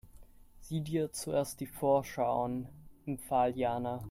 Sieh 0.61 0.79
dir 0.81 1.11
zuerst 1.13 1.59
die 1.59 1.67
Vorschau 1.67 2.45
an, 2.45 2.67
empfahl 3.05 3.55
Jana. 3.55 3.99